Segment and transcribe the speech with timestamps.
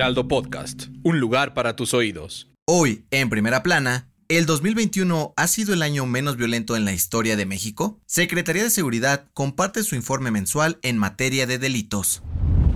[0.00, 2.48] Heraldo Podcast, un lugar para tus oídos.
[2.64, 7.36] Hoy, en primera plana, ¿El 2021 ha sido el año menos violento en la historia
[7.36, 8.00] de México?
[8.06, 12.22] Secretaría de Seguridad comparte su informe mensual en materia de delitos.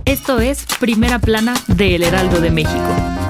[0.05, 3.24] Esto es Primera Plana de El Heraldo de México.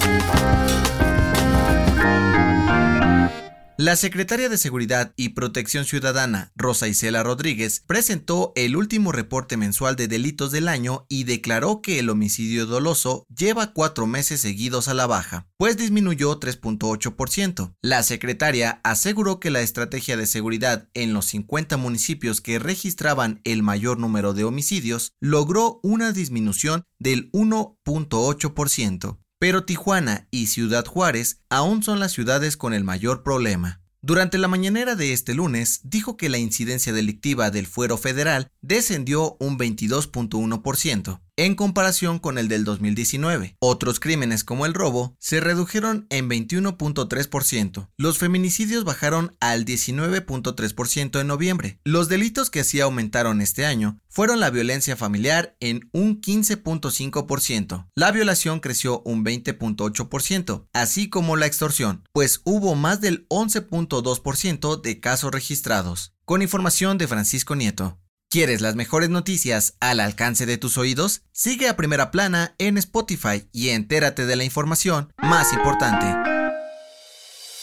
[3.86, 9.96] La secretaria de Seguridad y Protección Ciudadana, Rosa Isela Rodríguez, presentó el último reporte mensual
[9.96, 14.96] de delitos del año y declaró que el homicidio doloso lleva cuatro meses seguidos a
[14.96, 17.76] la baja, pues disminuyó 3.8%.
[17.84, 23.62] La secretaria aseguró que la estrategia de seguridad en los 50 municipios que registraban el
[23.62, 31.84] mayor número de homicidios logró una disminución del 1.8% pero Tijuana y Ciudad Juárez aún
[31.84, 33.80] son las ciudades con el mayor problema.
[34.02, 39.38] Durante la mañanera de este lunes, dijo que la incidencia delictiva del fuero federal descendió
[39.40, 43.56] un 22.1%, en comparación con el del 2019.
[43.60, 47.90] Otros crímenes como el robo se redujeron en 21.3%.
[47.98, 51.80] Los feminicidios bajaron al 19.3% en noviembre.
[51.84, 57.88] Los delitos que sí aumentaron este año fueron la violencia familiar en un 15.5%.
[57.96, 65.00] La violación creció un 20.8%, así como la extorsión, pues hubo más del 11.2% de
[65.00, 66.14] casos registrados.
[66.24, 68.00] Con información de Francisco Nieto.
[68.36, 71.22] ¿Quieres las mejores noticias al alcance de tus oídos?
[71.32, 76.06] Sigue a Primera Plana en Spotify y entérate de la información más importante.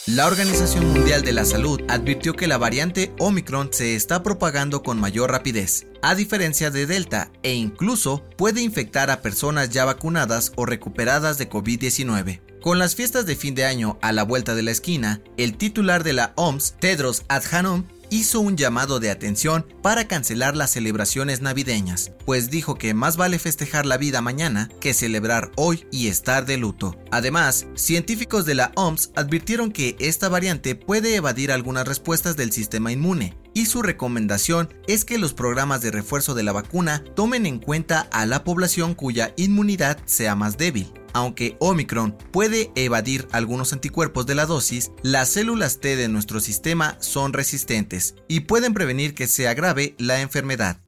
[0.07, 4.99] La Organización Mundial de la Salud advirtió que la variante Omicron se está propagando con
[4.99, 10.65] mayor rapidez, a diferencia de Delta, e incluso puede infectar a personas ya vacunadas o
[10.65, 12.41] recuperadas de COVID-19.
[12.63, 16.03] Con las fiestas de fin de año a la vuelta de la esquina, el titular
[16.03, 22.11] de la OMS, Tedros Adhanom, hizo un llamado de atención para cancelar las celebraciones navideñas,
[22.25, 26.57] pues dijo que más vale festejar la vida mañana que celebrar hoy y estar de
[26.57, 26.95] luto.
[27.11, 32.91] Además, científicos de la OMS advirtieron que esta variante puede evadir algunas respuestas del sistema
[32.91, 37.59] inmune, y su recomendación es que los programas de refuerzo de la vacuna tomen en
[37.59, 40.91] cuenta a la población cuya inmunidad sea más débil.
[41.13, 46.97] Aunque Omicron puede evadir algunos anticuerpos de la dosis, las células T de nuestro sistema
[46.99, 50.81] son resistentes y pueden prevenir que se agrave la enfermedad.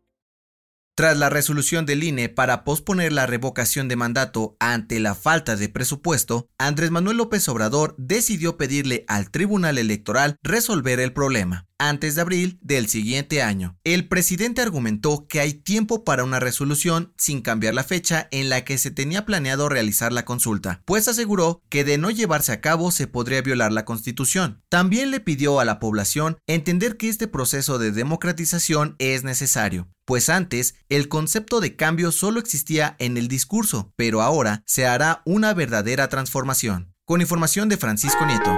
[0.98, 5.68] Tras la resolución del INE para posponer la revocación de mandato ante la falta de
[5.68, 12.22] presupuesto, Andrés Manuel López Obrador decidió pedirle al Tribunal Electoral resolver el problema antes de
[12.22, 13.78] abril del siguiente año.
[13.84, 18.64] El presidente argumentó que hay tiempo para una resolución sin cambiar la fecha en la
[18.64, 22.92] que se tenía planeado realizar la consulta, pues aseguró que de no llevarse a cabo
[22.92, 24.62] se podría violar la constitución.
[24.70, 30.30] También le pidió a la población entender que este proceso de democratización es necesario, pues
[30.30, 35.54] antes el concepto de cambio solo existía en el discurso, pero ahora se hará una
[35.54, 36.94] verdadera transformación.
[37.06, 38.58] Con información de Francisco Nieto.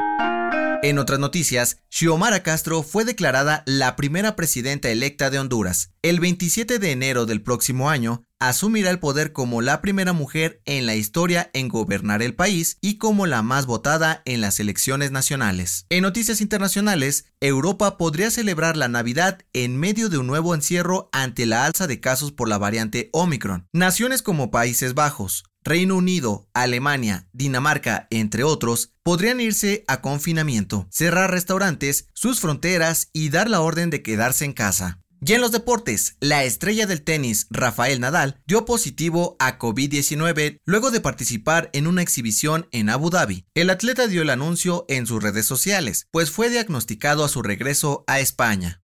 [0.87, 5.91] En otras noticias, Xiomara Castro fue declarada la primera presidenta electa de Honduras.
[6.01, 10.85] El 27 de enero del próximo año, asumirá el poder como la primera mujer en
[10.85, 15.85] la historia en gobernar el país y como la más votada en las elecciones nacionales.
[15.89, 21.45] En noticias internacionales, Europa podría celebrar la Navidad en medio de un nuevo encierro ante
[21.45, 23.67] la alza de casos por la variante Omicron.
[23.73, 31.31] Naciones como Países Bajos, Reino Unido, Alemania, Dinamarca, entre otros, podrían irse a confinamiento, cerrar
[31.31, 35.01] restaurantes, sus fronteras y dar la orden de quedarse en casa.
[35.25, 40.91] Y en los deportes, la estrella del tenis Rafael Nadal dio positivo a COVID-19 luego
[40.91, 43.45] de participar en una exhibición en Abu Dhabi.
[43.55, 48.03] El atleta dio el anuncio en sus redes sociales, pues fue diagnosticado a su regreso
[48.05, 48.83] a España.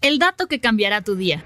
[0.00, 1.44] El dato que cambiará tu día.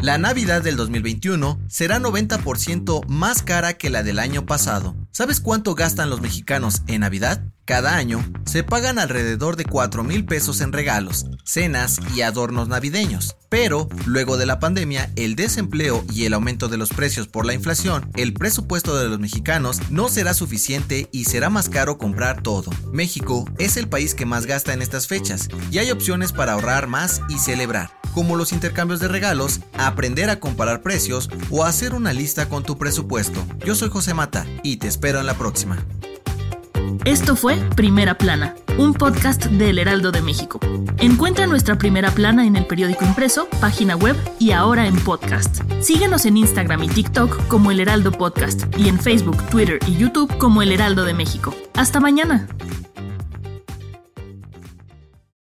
[0.00, 4.96] La Navidad del 2021 será 90% más cara que la del año pasado.
[5.10, 7.44] ¿Sabes cuánto gastan los mexicanos en Navidad?
[7.66, 13.36] Cada año se pagan alrededor de 4 mil pesos en regalos, cenas y adornos navideños.
[13.50, 17.52] Pero, luego de la pandemia, el desempleo y el aumento de los precios por la
[17.52, 22.70] inflación, el presupuesto de los mexicanos no será suficiente y será más caro comprar todo.
[22.90, 26.86] México es el país que más gasta en estas fechas y hay opciones para ahorrar
[26.86, 27.99] más y celebrar.
[28.14, 32.78] Como los intercambios de regalos, aprender a comparar precios o hacer una lista con tu
[32.78, 33.44] presupuesto.
[33.64, 35.78] Yo soy José Mata y te espero en la próxima.
[37.04, 40.60] Esto fue Primera Plana, un podcast del Heraldo de México.
[40.98, 45.62] Encuentra nuestra Primera Plana en el periódico impreso, página web y ahora en podcast.
[45.80, 50.36] Síguenos en Instagram y TikTok como El Heraldo Podcast y en Facebook, Twitter y YouTube
[50.36, 51.54] como El Heraldo de México.
[51.74, 52.46] Hasta mañana.